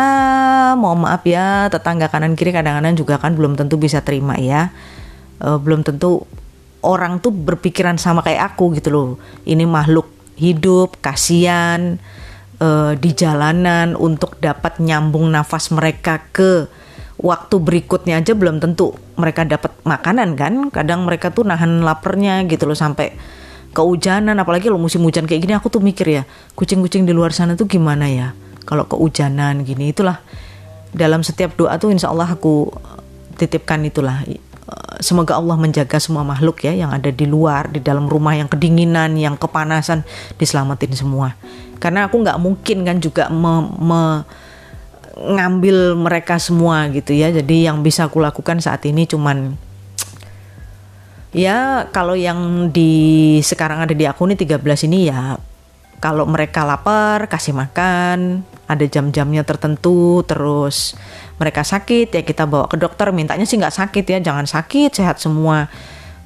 mau 0.78 0.96
maaf 0.96 1.24
ya 1.28 1.68
tetangga 1.68 2.08
kanan 2.08 2.32
kiri 2.38 2.52
kadang-kadang 2.52 2.96
juga 2.96 3.20
kan 3.20 3.36
belum 3.36 3.56
tentu 3.56 3.76
bisa 3.76 4.00
terima 4.00 4.38
ya, 4.40 4.72
uh, 5.42 5.58
belum 5.58 5.84
tentu 5.84 6.24
orang 6.84 7.18
tuh 7.18 7.34
berpikiran 7.34 7.98
sama 7.98 8.22
kayak 8.22 8.54
aku 8.54 8.78
gitu 8.78 8.88
loh. 8.94 9.08
Ini 9.42 9.66
makhluk 9.66 10.06
hidup 10.38 11.02
kasihan 11.02 11.98
uh, 12.62 12.94
di 12.94 13.10
jalanan 13.12 13.98
untuk 13.98 14.38
dapat 14.38 14.78
nyambung 14.78 15.26
nafas 15.34 15.74
mereka 15.74 16.22
ke 16.30 16.70
waktu 17.18 17.58
berikutnya 17.58 18.22
aja 18.22 18.32
belum 18.32 18.62
tentu 18.62 18.94
mereka 19.18 19.42
dapat 19.42 19.74
makanan 19.82 20.38
kan? 20.38 20.70
Kadang 20.70 21.04
mereka 21.04 21.34
tuh 21.34 21.44
nahan 21.44 21.82
laparnya 21.82 22.46
gitu 22.46 22.70
loh 22.70 22.78
sampai 22.78 23.14
kehujanan. 23.74 24.38
Apalagi 24.38 24.70
lo 24.70 24.78
musim 24.78 25.02
hujan 25.02 25.26
kayak 25.26 25.42
gini 25.42 25.54
aku 25.58 25.68
tuh 25.68 25.82
mikir 25.82 26.06
ya 26.06 26.22
kucing-kucing 26.54 27.04
di 27.04 27.12
luar 27.12 27.34
sana 27.34 27.58
tuh 27.58 27.66
gimana 27.66 28.06
ya? 28.06 28.32
Kalau 28.64 28.86
kehujanan 28.86 29.66
gini 29.66 29.90
itulah. 29.90 30.22
Dalam 30.88 31.20
setiap 31.20 31.52
doa 31.58 31.76
tuh 31.76 31.92
insya 31.92 32.08
Allah 32.08 32.32
aku 32.32 32.72
titipkan 33.36 33.84
itulah. 33.84 34.24
Semoga 35.00 35.36
Allah 35.36 35.56
menjaga 35.56 35.96
semua 36.00 36.24
makhluk 36.24 36.64
ya 36.64 36.72
yang 36.72 36.92
ada 36.92 37.08
di 37.12 37.24
luar 37.24 37.68
di 37.68 37.80
dalam 37.80 38.08
rumah 38.08 38.36
yang 38.36 38.48
kedinginan 38.48 39.16
yang 39.16 39.36
kepanasan 39.36 40.04
diselamatin 40.40 40.92
semua. 40.96 41.36
Karena 41.78 42.08
aku 42.08 42.20
nggak 42.20 42.38
mungkin 42.40 42.82
kan 42.82 42.96
juga 42.98 43.30
me, 43.30 43.68
me 43.78 44.02
ngambil 45.18 45.98
mereka 45.98 46.38
semua 46.38 46.86
gitu 46.94 47.10
ya. 47.14 47.34
Jadi 47.34 47.66
yang 47.66 47.82
bisa 47.82 48.06
aku 48.06 48.22
lakukan 48.22 48.62
saat 48.62 48.86
ini 48.86 49.04
cuman 49.04 49.58
ya 51.34 51.90
kalau 51.92 52.16
yang 52.16 52.72
di 52.72 53.36
sekarang 53.44 53.84
ada 53.84 53.92
di 53.92 54.08
aku 54.08 54.24
ini 54.30 54.36
13 54.38 54.88
ini 54.88 55.12
ya 55.12 55.36
kalau 55.98 56.24
mereka 56.30 56.62
lapar 56.62 57.26
kasih 57.26 57.54
makan, 57.58 58.46
ada 58.70 58.84
jam-jamnya 58.86 59.42
tertentu, 59.42 60.22
terus 60.22 60.94
mereka 61.42 61.66
sakit 61.66 62.14
ya 62.14 62.22
kita 62.22 62.46
bawa 62.46 62.70
ke 62.70 62.78
dokter, 62.78 63.10
mintanya 63.10 63.42
sih 63.42 63.58
nggak 63.58 63.74
sakit 63.74 64.04
ya, 64.06 64.18
jangan 64.22 64.46
sakit, 64.46 64.94
sehat 64.94 65.18
semua. 65.18 65.66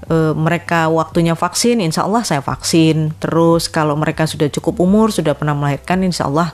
E, 0.05 0.37
mereka 0.37 0.93
waktunya 0.93 1.33
vaksin, 1.33 1.81
insya 1.81 2.05
Allah 2.05 2.21
saya 2.21 2.45
vaksin. 2.45 3.17
Terus 3.17 3.73
kalau 3.73 3.97
mereka 3.97 4.29
sudah 4.29 4.53
cukup 4.53 4.77
umur, 4.85 5.09
sudah 5.09 5.33
pernah 5.33 5.57
melahirkan, 5.57 6.05
insya 6.05 6.29
Allah 6.29 6.53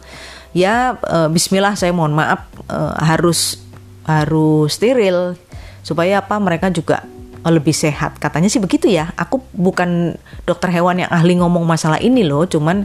ya 0.56 0.96
uh, 1.00 1.28
Bismillah 1.28 1.76
saya 1.76 1.92
mohon 1.92 2.16
maaf 2.16 2.48
uh, 2.68 2.96
harus 3.00 3.60
harus 4.08 4.72
steril 4.72 5.36
supaya 5.84 6.24
apa 6.24 6.36
mereka 6.40 6.72
juga 6.72 7.04
lebih 7.46 7.72
sehat. 7.72 8.20
Katanya 8.20 8.50
sih 8.52 8.60
begitu 8.60 8.90
ya. 8.90 9.14
Aku 9.16 9.40
bukan 9.56 10.18
dokter 10.44 10.68
hewan 10.74 11.00
yang 11.00 11.10
ahli 11.12 11.38
ngomong 11.38 11.64
masalah 11.64 12.00
ini 12.02 12.26
loh 12.26 12.44
cuman 12.44 12.84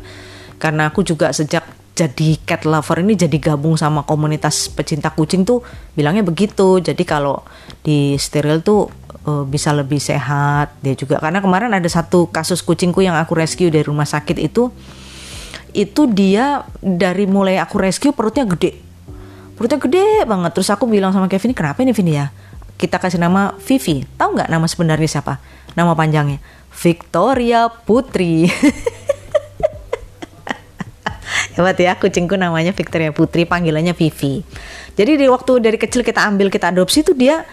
karena 0.61 0.87
aku 0.87 1.03
juga 1.03 1.33
sejak 1.35 1.65
jadi 1.93 2.41
cat 2.41 2.65
lover 2.65 3.05
ini 3.05 3.13
jadi 3.13 3.37
gabung 3.37 3.77
sama 3.77 4.01
komunitas 4.01 4.65
pecinta 4.65 5.13
kucing 5.13 5.45
tuh 5.45 5.61
bilangnya 5.93 6.25
begitu. 6.25 6.81
Jadi 6.81 7.03
kalau 7.05 7.45
di 7.85 8.17
steril 8.17 8.65
tuh 8.65 8.89
uh, 9.29 9.45
bisa 9.45 9.75
lebih 9.75 10.01
sehat. 10.01 10.73
Dia 10.81 10.97
juga 10.97 11.21
karena 11.21 11.43
kemarin 11.43 11.69
ada 11.73 11.89
satu 11.89 12.31
kasus 12.33 12.65
kucingku 12.65 13.03
yang 13.05 13.13
aku 13.19 13.37
rescue 13.37 13.69
dari 13.69 13.85
rumah 13.85 14.07
sakit 14.07 14.37
itu 14.41 14.73
itu 15.73 16.05
dia 16.09 16.63
dari 16.79 17.25
mulai 17.25 17.57
aku 17.57 17.81
rescue 17.81 18.13
perutnya 18.13 18.45
gede. 18.45 18.77
Perutnya 19.57 19.81
gede 19.81 20.25
banget. 20.25 20.53
Terus 20.53 20.69
aku 20.69 20.85
bilang 20.85 21.13
sama 21.13 21.25
Kevin 21.29 21.53
kenapa 21.53 21.81
ini 21.81 21.93
Vini 21.93 22.13
ya? 22.17 22.29
Kita 22.77 23.01
kasih 23.01 23.21
nama 23.21 23.53
Vivi. 23.61 24.05
Tahu 24.17 24.29
nggak 24.37 24.49
nama 24.49 24.65
sebenarnya 24.69 25.09
siapa? 25.19 25.41
Nama 25.73 25.93
panjangnya. 25.97 26.37
Victoria 26.73 27.69
Putri. 27.69 28.49
Hebat 31.53 31.77
ya 31.77 31.93
kucingku 31.93 32.33
namanya 32.33 32.73
Victoria 32.73 33.13
Putri 33.13 33.45
panggilannya 33.45 33.93
Vivi. 33.93 34.41
Jadi 34.97 35.21
di 35.21 35.25
waktu 35.29 35.61
dari 35.61 35.77
kecil 35.77 36.01
kita 36.01 36.25
ambil 36.25 36.49
kita 36.49 36.73
adopsi 36.73 37.05
tuh 37.05 37.13
dia 37.13 37.45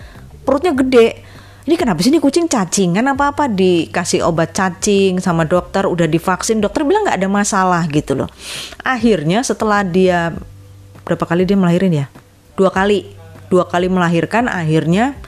perutnya 0.44 0.72
gede 0.72 1.20
ini 1.68 1.76
kenapa 1.76 2.00
sih 2.00 2.08
ini 2.08 2.24
kucing 2.24 2.48
cacingan 2.48 3.04
apa 3.04 3.36
apa 3.36 3.44
dikasih 3.44 4.24
obat 4.24 4.56
cacing 4.56 5.20
sama 5.20 5.44
dokter 5.44 5.84
udah 5.84 6.08
divaksin. 6.08 6.64
Dokter 6.64 6.88
bilang 6.88 7.04
nggak 7.04 7.20
ada 7.20 7.28
masalah 7.28 7.84
gitu 7.92 8.16
loh. 8.16 8.28
Akhirnya 8.80 9.44
setelah 9.44 9.84
dia 9.84 10.32
berapa 11.04 11.20
kali 11.28 11.44
dia 11.44 11.60
melahirin 11.60 11.92
ya? 11.92 12.06
Dua 12.56 12.72
kali. 12.72 13.04
Dua 13.52 13.68
kali 13.68 13.90
melahirkan 13.90 14.46
akhirnya 14.46 15.18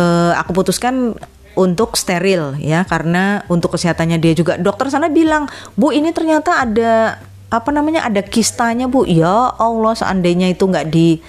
uh, 0.00 0.32
aku 0.40 0.58
putuskan 0.58 1.14
untuk 1.54 1.94
steril 1.94 2.58
ya. 2.58 2.82
Karena 2.82 3.46
untuk 3.46 3.78
kesehatannya 3.78 4.18
dia 4.18 4.34
juga. 4.34 4.58
Dokter 4.58 4.90
sana 4.90 5.06
bilang 5.06 5.46
bu 5.78 5.94
ini 5.94 6.10
ternyata 6.10 6.66
ada 6.66 7.22
apa 7.46 7.70
namanya 7.70 8.02
ada 8.02 8.26
kistanya 8.26 8.90
bu. 8.90 9.06
Ya 9.06 9.54
Allah 9.54 9.94
seandainya 9.94 10.50
itu 10.50 10.66
nggak 10.66 10.90
di 10.90 11.22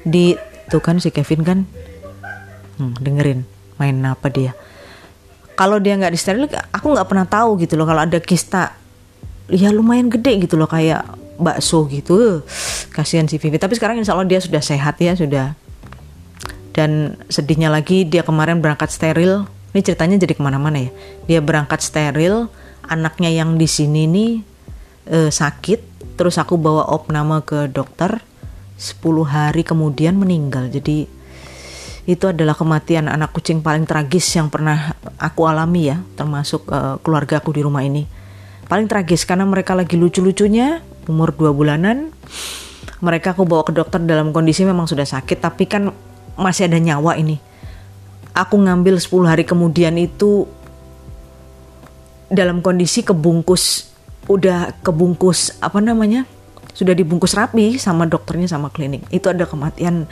di 0.00 0.32
tuh 0.72 0.80
kan 0.80 0.96
si 0.96 1.12
Kevin 1.12 1.44
kan? 1.44 1.58
Hmm, 2.80 2.96
dengerin 3.04 3.57
main 3.78 3.96
apa 4.04 4.26
dia. 4.28 4.52
Kalau 5.58 5.82
dia 5.82 5.98
nggak 5.98 6.12
disteril 6.14 6.46
aku 6.70 6.86
nggak 6.94 7.08
pernah 7.08 7.26
tahu 7.26 7.58
gitu 7.58 7.74
loh 7.74 7.86
kalau 7.86 8.06
ada 8.06 8.18
kista 8.22 8.78
ya 9.50 9.72
lumayan 9.74 10.06
gede 10.12 10.46
gitu 10.46 10.54
loh 10.54 10.70
kayak 10.70 11.02
bakso 11.38 11.86
gitu. 11.88 12.42
Kasihan 12.92 13.30
si 13.30 13.38
Vivi. 13.38 13.56
Tapi 13.56 13.78
sekarang 13.78 14.02
insya 14.02 14.12
Allah 14.14 14.28
dia 14.28 14.42
sudah 14.42 14.60
sehat 14.60 14.98
ya 14.98 15.14
sudah. 15.14 15.54
Dan 16.74 17.18
sedihnya 17.26 17.72
lagi 17.72 18.06
dia 18.06 18.22
kemarin 18.22 18.62
berangkat 18.62 18.90
steril. 18.90 19.46
Ini 19.74 19.80
ceritanya 19.82 20.18
jadi 20.18 20.34
ke 20.34 20.42
mana-mana 20.42 20.78
ya. 20.78 20.90
Dia 21.26 21.40
berangkat 21.42 21.82
steril 21.82 22.50
anaknya 22.86 23.30
yang 23.30 23.58
di 23.58 23.66
sini 23.66 24.06
nih 24.06 24.32
eh, 25.10 25.30
sakit. 25.30 25.80
Terus 26.18 26.38
aku 26.38 26.58
bawa 26.58 26.90
opname 26.90 27.42
ke 27.46 27.70
dokter. 27.70 28.22
10 28.78 29.02
hari 29.26 29.66
kemudian 29.66 30.14
meninggal. 30.14 30.70
Jadi 30.70 31.10
itu 32.08 32.24
adalah 32.24 32.56
kematian 32.56 33.04
anak 33.04 33.36
kucing 33.36 33.60
paling 33.60 33.84
tragis 33.84 34.24
yang 34.32 34.48
pernah 34.48 34.96
aku 35.20 35.44
alami 35.44 35.92
ya, 35.92 36.00
termasuk 36.16 36.64
uh, 36.72 36.96
keluarga 37.04 37.36
aku 37.36 37.52
di 37.52 37.60
rumah 37.60 37.84
ini. 37.84 38.08
Paling 38.64 38.88
tragis 38.88 39.28
karena 39.28 39.44
mereka 39.44 39.76
lagi 39.76 40.00
lucu-lucunya, 40.00 40.80
umur 41.04 41.36
dua 41.36 41.52
bulanan. 41.52 42.08
Mereka 43.04 43.36
aku 43.36 43.44
bawa 43.44 43.60
ke 43.60 43.76
dokter 43.76 44.00
dalam 44.00 44.32
kondisi 44.32 44.64
memang 44.64 44.88
sudah 44.88 45.04
sakit, 45.04 45.36
tapi 45.36 45.68
kan 45.68 45.92
masih 46.40 46.64
ada 46.72 46.80
nyawa 46.80 47.20
ini. 47.20 47.36
Aku 48.32 48.56
ngambil 48.56 48.96
10 48.96 49.28
hari 49.28 49.44
kemudian 49.44 49.92
itu 50.00 50.48
dalam 52.32 52.64
kondisi 52.64 53.04
kebungkus, 53.04 53.92
udah 54.32 54.80
kebungkus 54.80 55.60
apa 55.60 55.84
namanya? 55.84 56.24
Sudah 56.72 56.96
dibungkus 56.96 57.36
rapi 57.36 57.76
sama 57.76 58.08
dokternya 58.08 58.48
sama 58.48 58.72
klinik. 58.72 59.04
Itu 59.12 59.28
ada 59.28 59.44
kematian 59.44 60.08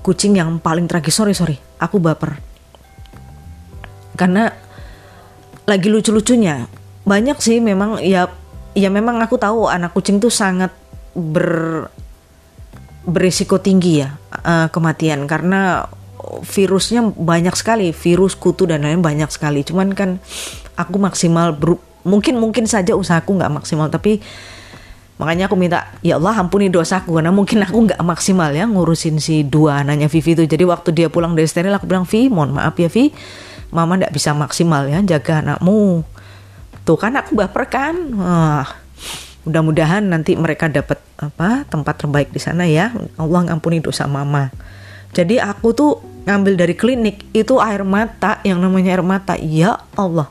kucing 0.00 0.38
yang 0.38 0.58
paling 0.62 0.86
tragis. 0.86 1.16
Sorry 1.16 1.34
sorry. 1.34 1.56
Aku 1.78 1.98
baper. 2.02 2.38
Karena 4.18 4.50
lagi 5.68 5.88
lucu-lucunya 5.92 6.66
banyak 7.04 7.38
sih 7.40 7.60
memang 7.60 8.00
ya 8.00 8.28
ya 8.72 8.88
memang 8.88 9.20
aku 9.20 9.36
tahu 9.36 9.68
anak 9.68 9.92
kucing 9.92 10.20
tuh 10.20 10.32
sangat 10.32 10.72
ber 11.12 11.88
berisiko 13.08 13.60
tinggi 13.60 14.04
ya 14.04 14.16
uh, 14.44 14.68
kematian. 14.68 15.24
Karena 15.24 15.86
virusnya 16.44 17.14
banyak 17.14 17.54
sekali 17.56 17.94
virus 17.94 18.36
kutu 18.36 18.68
dan 18.68 18.84
lain 18.84 19.00
banyak 19.00 19.30
sekali. 19.32 19.64
Cuman 19.64 19.94
kan 19.96 20.18
aku 20.76 20.96
maksimal 21.00 21.56
mungkin 22.06 22.38
mungkin 22.38 22.64
saja 22.64 22.94
usahaku 22.94 23.36
nggak 23.36 23.52
maksimal 23.52 23.90
tapi 23.90 24.22
Makanya 25.18 25.50
aku 25.50 25.58
minta, 25.58 25.90
ya 25.98 26.14
Allah 26.14 26.38
ampuni 26.38 26.70
dosaku 26.70 27.18
karena 27.18 27.34
mungkin 27.34 27.58
aku 27.66 27.90
nggak 27.90 27.98
maksimal 28.06 28.54
ya 28.54 28.70
ngurusin 28.70 29.18
si 29.18 29.42
dua 29.42 29.82
anaknya 29.82 30.06
Vivi 30.06 30.38
itu. 30.38 30.44
Jadi 30.46 30.62
waktu 30.62 30.94
dia 30.94 31.10
pulang 31.10 31.34
dari 31.34 31.50
steril 31.50 31.74
aku 31.74 31.90
bilang, 31.90 32.06
Vi, 32.06 32.30
mohon 32.30 32.54
maaf 32.54 32.78
ya 32.78 32.86
Vi, 32.86 33.10
Mama 33.74 33.98
nggak 33.98 34.14
bisa 34.14 34.30
maksimal 34.32 34.86
ya 34.86 35.02
jaga 35.02 35.42
anakmu. 35.42 36.06
Tuh 36.86 36.96
kan 36.96 37.18
aku 37.18 37.34
baper 37.34 37.66
kan. 37.66 37.94
Wah, 38.14 38.66
mudah-mudahan 39.42 40.06
nanti 40.06 40.38
mereka 40.38 40.70
dapat 40.70 41.02
apa 41.18 41.66
tempat 41.66 41.98
terbaik 41.98 42.30
di 42.30 42.38
sana 42.38 42.64
ya. 42.70 42.94
Allah 43.18 43.40
ngampuni 43.50 43.82
dosa 43.82 44.06
Mama. 44.06 44.54
Jadi 45.12 45.42
aku 45.42 45.74
tuh 45.74 45.98
ngambil 46.30 46.54
dari 46.54 46.78
klinik 46.78 47.26
itu 47.34 47.58
air 47.58 47.82
mata 47.82 48.38
yang 48.46 48.62
namanya 48.62 48.94
air 48.94 49.02
mata. 49.02 49.34
Ya 49.34 49.82
Allah 49.98 50.30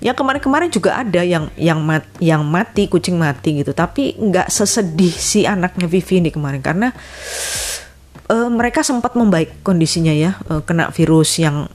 ya 0.00 0.16
kemarin-kemarin 0.16 0.72
juga 0.72 0.96
ada 0.96 1.20
yang 1.20 1.52
yang 1.54 1.78
mat, 1.84 2.08
yang 2.18 2.42
mati 2.42 2.88
kucing 2.88 3.20
mati 3.20 3.60
gitu. 3.60 3.76
Tapi 3.76 4.16
nggak 4.16 4.48
sesedih 4.48 5.12
si 5.12 5.44
anaknya 5.44 5.86
Vivi 5.86 6.24
ini 6.24 6.30
kemarin. 6.32 6.64
Karena 6.64 6.88
uh, 8.32 8.48
mereka 8.50 8.80
sempat 8.80 9.14
membaik 9.14 9.60
kondisinya 9.60 10.10
ya. 10.10 10.40
Uh, 10.48 10.64
kena 10.64 10.88
virus 10.90 11.36
yang 11.38 11.68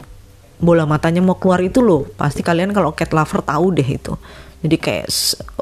bola 0.57 0.87
matanya 0.89 1.21
mau 1.21 1.37
keluar 1.37 1.61
itu 1.61 1.79
loh. 1.85 2.09
Pasti 2.17 2.41
kalian 2.41 2.73
kalau 2.73 2.91
cat 2.97 3.13
lover 3.13 3.45
tahu 3.45 3.77
deh 3.77 3.87
itu. 3.87 4.13
Jadi 4.65 4.81
kayak 4.81 5.07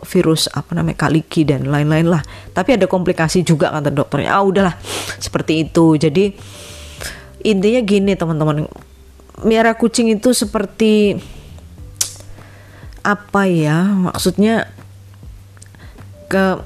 virus 0.08 0.48
apa 0.48 0.72
namanya 0.72 0.96
kaliki 1.04 1.44
dan 1.44 1.68
lain-lain 1.68 2.08
lah. 2.08 2.24
Tapi 2.56 2.80
ada 2.80 2.88
komplikasi 2.88 3.44
juga 3.44 3.68
kata 3.76 3.92
dokternya 3.92 4.32
ah 4.32 4.44
udahlah. 4.44 4.76
Seperti 5.20 5.68
itu. 5.68 6.00
Jadi 6.00 6.32
intinya 7.44 7.82
gini 7.84 8.16
teman-teman. 8.16 8.64
Miara 9.44 9.76
kucing 9.76 10.08
itu 10.14 10.32
seperti 10.32 11.20
apa 13.04 13.46
ya? 13.46 13.86
Maksudnya 13.86 14.72
ke 16.32 16.58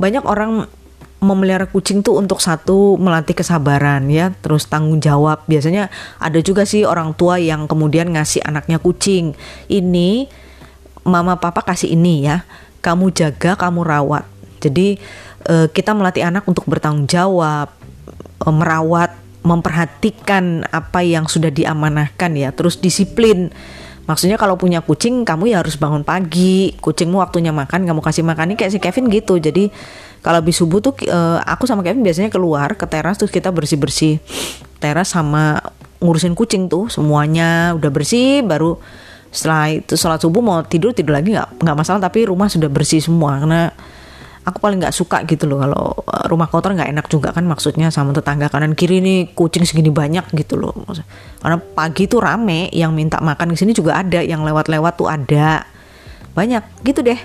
banyak 0.00 0.24
orang 0.24 0.70
memelihara 1.16 1.66
kucing 1.66 2.04
tuh 2.04 2.20
untuk 2.20 2.38
satu 2.38 3.00
melatih 3.00 3.34
kesabaran 3.34 4.06
ya 4.08 4.32
terus 4.40 4.70
tanggung 4.70 5.02
jawab. 5.02 5.42
Biasanya 5.50 5.90
ada 6.22 6.38
juga 6.40 6.62
sih 6.62 6.86
orang 6.86 7.12
tua 7.18 7.42
yang 7.42 7.66
kemudian 7.66 8.14
ngasih 8.14 8.46
anaknya 8.46 8.78
kucing. 8.78 9.34
Ini 9.66 10.30
mama 11.06 11.38
papa 11.38 11.62
kasih 11.62 11.94
ini 11.94 12.26
ya 12.26 12.46
kamu 12.86 13.10
jaga 13.10 13.58
kamu 13.58 13.82
rawat. 13.82 14.24
Jadi 14.62 15.02
uh, 15.50 15.66
kita 15.66 15.90
melatih 15.92 16.22
anak 16.22 16.46
untuk 16.46 16.62
bertanggung 16.70 17.10
jawab, 17.10 17.74
uh, 18.46 18.54
merawat, 18.54 19.10
memperhatikan 19.42 20.66
apa 20.70 21.02
yang 21.02 21.26
sudah 21.26 21.50
diamanahkan 21.50 22.30
ya, 22.38 22.54
terus 22.54 22.78
disiplin. 22.78 23.50
Maksudnya 24.06 24.38
kalau 24.38 24.54
punya 24.54 24.78
kucing 24.86 25.26
kamu 25.26 25.50
ya 25.50 25.66
harus 25.66 25.74
bangun 25.74 26.06
pagi, 26.06 26.78
kucingmu 26.78 27.18
waktunya 27.18 27.50
makan 27.50 27.82
kamu 27.84 27.98
kasih 27.98 28.22
makan. 28.22 28.54
Ini 28.54 28.56
kayak 28.56 28.72
si 28.72 28.78
Kevin 28.78 29.10
gitu. 29.10 29.42
Jadi 29.42 29.66
kalau 30.22 30.38
habis 30.38 30.54
subuh 30.54 30.78
tuh 30.78 30.94
uh, 31.10 31.42
aku 31.42 31.66
sama 31.66 31.82
Kevin 31.82 32.06
biasanya 32.06 32.30
keluar 32.30 32.78
ke 32.78 32.86
teras 32.86 33.18
terus 33.18 33.34
kita 33.34 33.50
bersih-bersih 33.50 34.22
teras 34.78 35.10
sama 35.10 35.58
ngurusin 35.98 36.38
kucing 36.38 36.70
tuh 36.70 36.86
semuanya. 36.86 37.74
Udah 37.74 37.90
bersih 37.90 38.46
baru 38.46 38.78
setelah 39.34 39.74
itu 39.74 39.98
sholat 39.98 40.22
subuh 40.22 40.40
mau 40.40 40.62
tidur 40.62 40.94
tidur 40.94 41.18
lagi 41.18 41.34
nggak 41.34 41.66
nggak 41.66 41.76
masalah. 41.76 41.98
Tapi 41.98 42.30
rumah 42.30 42.46
sudah 42.46 42.70
bersih 42.70 43.02
semua 43.02 43.42
karena 43.42 43.74
aku 44.46 44.62
paling 44.62 44.78
nggak 44.78 44.94
suka 44.94 45.26
gitu 45.26 45.50
loh 45.50 45.58
kalau 45.58 45.90
eh, 46.06 46.24
rumah 46.30 46.46
kotor 46.46 46.72
nggak 46.78 46.90
enak 46.94 47.06
juga 47.10 47.34
kan 47.34 47.42
maksudnya 47.42 47.90
sama 47.90 48.14
tetangga 48.14 48.46
kanan 48.46 48.78
kiri 48.78 49.02
nih 49.02 49.34
kucing 49.34 49.66
segini 49.66 49.90
banyak 49.90 50.22
gitu 50.38 50.54
loh. 50.54 50.72
Karena 51.42 51.58
pagi 51.58 52.06
tuh 52.06 52.22
rame 52.22 52.70
yang 52.70 52.94
minta 52.94 53.18
makan 53.18 53.52
di 53.52 53.58
sini 53.58 53.74
juga 53.74 53.98
ada 53.98 54.22
yang 54.22 54.46
lewat-lewat 54.46 54.92
tuh 54.94 55.10
ada. 55.10 55.66
Banyak 56.38 56.86
gitu 56.86 57.02
deh. 57.02 57.18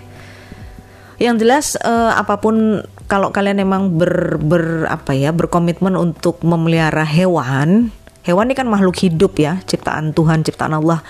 Yang 1.21 1.35
jelas 1.45 1.65
uh, 1.85 2.17
apa 2.17 2.41
pun 2.41 2.81
kalau 3.05 3.29
kalian 3.29 3.61
emang 3.61 3.93
ber, 3.93 4.41
ber 4.41 4.89
apa 4.89 5.13
ya 5.13 5.29
berkomitmen 5.29 5.93
untuk 5.93 6.41
memelihara 6.41 7.05
hewan 7.05 7.93
hewan 8.25 8.49
ini 8.49 8.55
kan 8.57 8.69
makhluk 8.69 8.97
hidup 9.01 9.37
ya 9.37 9.61
ciptaan 9.65 10.13
Tuhan 10.17 10.41
ciptaan 10.41 10.73
Allah. 10.73 11.05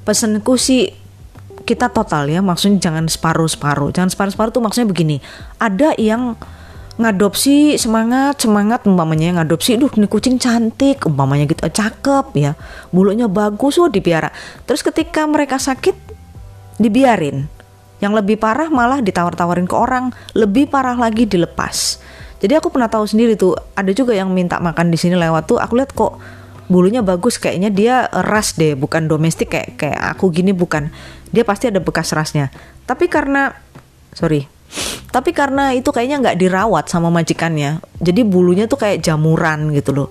Pesanku 0.00 0.56
sih 0.56 0.88
kita 1.70 1.86
total 1.86 2.26
ya 2.26 2.42
maksudnya 2.42 2.82
jangan 2.82 3.06
separuh-separuh. 3.06 3.94
Jangan 3.94 4.10
separuh-separuh 4.10 4.50
tuh 4.50 4.62
maksudnya 4.66 4.90
begini 4.90 5.22
ada 5.62 5.94
yang 5.94 6.34
ngadopsi 6.98 7.78
semangat 7.78 8.42
semangat 8.42 8.84
umpamanya 8.84 9.40
ngadopsi 9.40 9.80
duh 9.80 9.88
ini 9.96 10.04
kucing 10.04 10.36
cantik 10.36 11.00
umpamanya 11.06 11.46
gitu 11.46 11.62
eh, 11.62 11.70
cakep 11.70 12.26
ya. 12.34 12.52
Bulunya 12.90 13.30
bagus 13.30 13.78
oh 13.78 13.86
dipiara. 13.86 14.34
Terus 14.66 14.82
ketika 14.82 15.22
mereka 15.30 15.62
sakit 15.62 15.94
dibiarin. 16.82 17.46
Yang 18.00 18.12
lebih 18.24 18.40
parah 18.40 18.72
malah 18.72 18.98
ditawar-tawarin 19.04 19.68
ke 19.68 19.76
orang 19.76 20.10
lebih 20.34 20.66
parah 20.72 20.96
lagi 20.96 21.28
dilepas. 21.28 22.00
Jadi 22.40 22.56
aku 22.56 22.72
pernah 22.72 22.88
tahu 22.88 23.04
sendiri 23.04 23.36
tuh 23.36 23.52
ada 23.76 23.92
juga 23.92 24.16
yang 24.16 24.32
minta 24.32 24.56
makan 24.56 24.88
di 24.88 24.96
sini 24.96 25.12
lewat 25.12 25.44
tuh 25.44 25.60
aku 25.60 25.76
lihat 25.76 25.92
kok 25.92 26.16
bulunya 26.70 27.02
bagus 27.02 27.36
kayaknya 27.36 27.68
dia 27.74 27.94
ras 28.08 28.54
deh 28.54 28.78
bukan 28.78 29.10
domestik 29.10 29.50
kayak 29.50 29.74
kayak 29.74 30.00
aku 30.14 30.30
gini 30.30 30.54
bukan 30.54 30.94
dia 31.30 31.46
pasti 31.46 31.70
ada 31.70 31.82
bekas 31.82 32.10
rasnya. 32.14 32.50
Tapi 32.86 33.06
karena 33.06 33.54
sorry 34.14 34.46
tapi 35.10 35.34
karena 35.34 35.74
itu 35.74 35.90
kayaknya 35.90 36.22
nggak 36.22 36.38
dirawat 36.38 36.86
sama 36.86 37.10
majikannya 37.10 37.82
jadi 37.98 38.22
bulunya 38.22 38.70
tuh 38.70 38.78
kayak 38.78 39.02
jamuran 39.02 39.74
gitu 39.74 39.90
loh. 39.92 40.08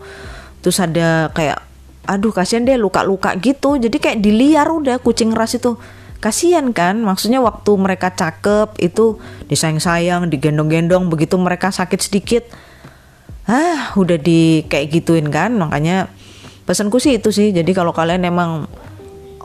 Terus 0.60 0.78
ada 0.84 1.32
kayak 1.34 1.58
aduh 2.06 2.34
kasihan 2.34 2.66
deh 2.66 2.78
luka-luka 2.78 3.34
gitu. 3.42 3.82
Jadi 3.82 3.98
kayak 3.98 4.20
diliar 4.22 4.70
udah 4.70 5.02
kucing 5.02 5.34
ras 5.34 5.58
itu. 5.58 5.80
Kasihan 6.20 6.70
kan? 6.76 7.00
Maksudnya 7.00 7.40
waktu 7.40 7.72
mereka 7.80 8.12
cakep 8.12 8.76
itu 8.84 9.18
disayang-sayang 9.48 10.28
digendong-gendong 10.28 11.08
begitu 11.08 11.40
mereka 11.40 11.72
sakit 11.72 12.00
sedikit 12.02 12.44
ah 13.50 13.98
udah 13.98 14.20
di 14.22 14.68
kayak 14.70 14.94
gituin 14.94 15.32
kan? 15.34 15.56
Makanya 15.58 16.12
pesanku 16.68 17.02
sih 17.02 17.18
itu 17.18 17.34
sih. 17.34 17.50
Jadi 17.50 17.72
kalau 17.74 17.96
kalian 17.96 18.28
emang 18.28 18.70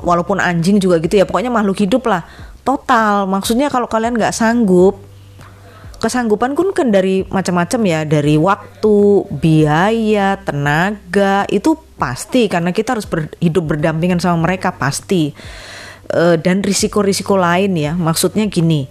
walaupun 0.05 0.39
anjing 0.39 0.79
juga 0.79 1.01
gitu 1.01 1.17
ya 1.19 1.25
pokoknya 1.25 1.51
makhluk 1.51 1.81
hidup 1.81 2.05
lah. 2.05 2.23
Total 2.65 3.25
maksudnya 3.25 3.73
kalau 3.73 3.89
kalian 3.89 4.17
nggak 4.17 4.37
sanggup 4.37 5.01
kesanggupan 6.01 6.53
pun 6.53 6.77
kan 6.77 6.93
dari 6.93 7.25
macam-macam 7.25 7.81
ya 7.89 8.01
dari 8.05 8.37
waktu 8.37 9.25
biaya 9.41 10.37
tenaga 10.45 11.49
itu 11.49 11.81
pasti 11.97 12.45
karena 12.53 12.77
kita 12.77 12.93
harus 12.93 13.09
ber, 13.09 13.33
hidup 13.41 13.73
berdampingan 13.73 14.21
sama 14.21 14.45
mereka 14.45 14.77
pasti. 14.77 15.33
E, 16.05 16.37
dan 16.37 16.61
risiko-risiko 16.61 17.41
lain 17.41 17.73
ya 17.81 17.97
maksudnya 17.97 18.45
gini 18.45 18.85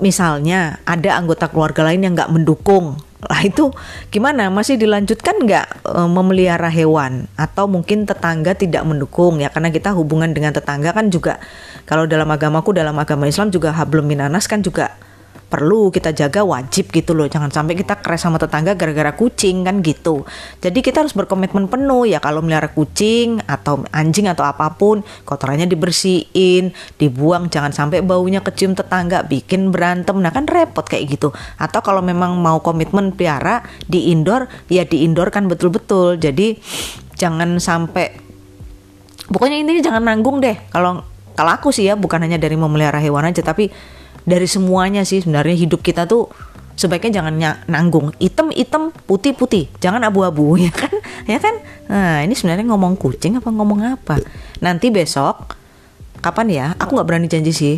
misalnya 0.00 0.80
ada 0.88 1.20
anggota 1.20 1.46
keluarga 1.52 1.84
lain 1.84 2.00
yang 2.00 2.16
nggak 2.16 2.32
mendukung 2.32 2.96
lah 3.20 3.44
itu 3.44 3.68
gimana? 4.08 4.48
Masih 4.48 4.80
dilanjutkan 4.80 5.44
nggak 5.44 5.66
e, 5.84 6.00
memelihara 6.08 6.72
hewan? 6.72 7.28
Atau 7.36 7.68
mungkin 7.68 8.08
tetangga 8.08 8.56
tidak 8.56 8.80
mendukung? 8.88 9.36
Ya 9.44 9.52
karena 9.52 9.68
kita 9.68 9.92
hubungan 9.92 10.32
dengan 10.32 10.56
tetangga 10.56 10.96
kan 10.96 11.12
juga 11.12 11.36
kalau 11.84 12.08
dalam 12.08 12.28
agamaku 12.32 12.72
dalam 12.72 12.96
agama 12.96 13.28
Islam 13.28 13.52
juga 13.52 13.76
hablum 13.76 14.08
minanas 14.08 14.48
kan 14.48 14.64
juga 14.64 14.96
perlu 15.50 15.90
kita 15.90 16.14
jaga 16.14 16.46
wajib 16.46 16.94
gitu 16.94 17.12
loh. 17.12 17.26
Jangan 17.26 17.50
sampai 17.50 17.74
kita 17.74 17.98
keras 17.98 18.22
sama 18.22 18.38
tetangga 18.38 18.78
gara-gara 18.78 19.10
kucing 19.18 19.66
kan 19.66 19.82
gitu. 19.82 20.22
Jadi 20.62 20.78
kita 20.78 21.02
harus 21.02 21.12
berkomitmen 21.12 21.66
penuh 21.66 22.06
ya 22.06 22.22
kalau 22.22 22.40
melihara 22.40 22.70
kucing 22.70 23.42
atau 23.50 23.82
anjing 23.90 24.30
atau 24.30 24.46
apa 24.46 24.78
pun 24.78 25.02
kotorannya 25.26 25.66
dibersihin 25.66 26.70
dibuang 26.96 27.50
jangan 27.50 27.74
sampai 27.74 28.00
baunya 28.06 28.38
kecium 28.40 28.78
tetangga 28.78 29.26
bikin 29.26 29.74
berantem. 29.74 30.14
Nah 30.22 30.30
kan 30.30 30.46
repot 30.46 30.86
kayak 30.86 31.18
gitu. 31.18 31.34
Atau 31.58 31.82
kalau 31.82 32.00
memang 32.00 32.38
mau 32.38 32.62
komitmen 32.62 33.10
pelihara 33.10 33.66
di 33.90 34.14
indoor 34.14 34.46
ya 34.70 34.86
di 34.86 35.02
indoor 35.02 35.34
kan 35.34 35.50
betul-betul. 35.50 36.14
Jadi 36.22 36.54
jangan 37.18 37.58
sampai 37.58 38.14
pokoknya 39.26 39.58
intinya 39.58 39.82
jangan 39.82 40.02
nanggung 40.06 40.38
deh. 40.38 40.54
Kalau 40.70 41.02
kalau 41.34 41.50
aku 41.56 41.74
sih 41.74 41.90
ya 41.90 41.98
bukan 41.98 42.22
hanya 42.22 42.38
dari 42.38 42.54
memelihara 42.54 43.02
hewan 43.02 43.26
aja 43.26 43.42
tapi 43.42 43.72
dari 44.24 44.46
semuanya 44.46 45.02
sih 45.06 45.24
sebenarnya 45.24 45.56
hidup 45.56 45.80
kita 45.80 46.04
tuh 46.04 46.28
sebaiknya 46.80 47.20
jangan 47.20 47.34
nanggung. 47.68 48.16
Hitam 48.16 48.48
putih 49.04 49.36
putih. 49.36 49.68
Jangan 49.84 50.00
abu-abu 50.08 50.56
ya 50.64 50.72
kan? 50.72 50.92
Ya 51.28 51.36
kan? 51.36 51.54
Nah 51.92 52.24
ini 52.24 52.32
sebenarnya 52.32 52.64
ngomong 52.72 52.96
kucing 52.96 53.36
apa 53.36 53.52
ngomong 53.52 53.84
apa? 53.84 54.16
Nanti 54.64 54.88
besok 54.88 55.56
kapan 56.24 56.46
ya? 56.48 56.66
Aku 56.80 56.96
nggak 56.96 57.08
berani 57.08 57.28
janji 57.28 57.52
sih. 57.52 57.76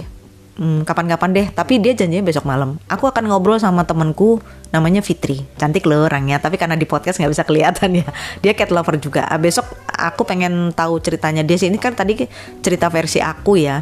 Hmm, 0.52 0.84
kapan-kapan 0.84 1.30
deh. 1.32 1.46
Tapi 1.48 1.80
dia 1.80 1.96
janjinya 1.96 2.22
besok 2.22 2.44
malam. 2.44 2.76
Aku 2.86 3.08
akan 3.08 3.24
ngobrol 3.24 3.56
sama 3.56 3.88
temanku 3.88 4.38
namanya 4.68 5.00
Fitri. 5.00 5.40
Cantik 5.56 5.88
loh 5.88 6.04
orangnya. 6.06 6.38
Tapi 6.38 6.60
karena 6.60 6.76
di 6.76 6.84
podcast 6.84 7.18
nggak 7.18 7.32
bisa 7.32 7.44
kelihatan 7.48 8.04
ya. 8.04 8.06
Dia 8.44 8.52
cat 8.52 8.68
lover 8.68 9.00
juga. 9.00 9.24
Ah, 9.26 9.40
besok 9.40 9.64
aku 9.88 10.28
pengen 10.28 10.70
tahu 10.76 11.00
ceritanya 11.00 11.40
dia 11.40 11.56
sih. 11.56 11.72
Ini 11.72 11.80
kan 11.80 11.96
tadi 11.96 12.28
cerita 12.60 12.92
versi 12.92 13.18
aku 13.18 13.56
ya 13.56 13.80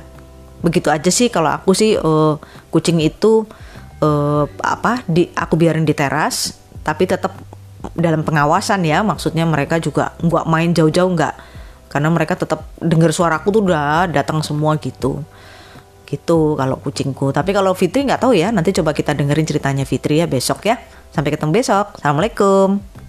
begitu 0.60 0.92
aja 0.92 1.08
sih 1.08 1.32
kalau 1.32 1.52
aku 1.52 1.72
sih 1.72 1.96
uh, 1.96 2.36
kucing 2.68 3.00
itu 3.00 3.48
uh, 4.04 4.44
apa 4.60 5.04
di 5.08 5.28
aku 5.32 5.56
biarin 5.56 5.84
di 5.84 5.96
teras 5.96 6.56
tapi 6.80 7.04
tetap 7.04 7.36
dalam 7.96 8.22
pengawasan 8.24 8.84
ya. 8.84 9.00
Maksudnya 9.00 9.44
mereka 9.48 9.80
juga 9.80 10.12
nggak 10.20 10.44
main 10.48 10.70
jauh-jauh 10.72 11.10
nggak. 11.16 11.34
Karena 11.90 12.08
mereka 12.12 12.38
tetap 12.38 12.70
dengar 12.78 13.10
suaraku 13.10 13.50
tuh 13.50 13.62
udah 13.66 14.06
datang 14.10 14.44
semua 14.44 14.76
gitu. 14.78 15.24
Gitu 16.06 16.38
kalau 16.58 16.76
kucingku. 16.78 17.32
Tapi 17.34 17.50
kalau 17.50 17.72
Fitri 17.74 18.06
nggak 18.06 18.22
tahu 18.22 18.36
ya 18.36 18.52
nanti 18.52 18.74
coba 18.74 18.94
kita 18.94 19.16
dengerin 19.16 19.46
ceritanya 19.46 19.84
Fitri 19.88 20.20
ya 20.22 20.26
besok 20.28 20.66
ya. 20.66 20.78
Sampai 21.10 21.34
ketemu 21.34 21.50
besok. 21.50 21.98
Assalamualaikum 21.98 22.99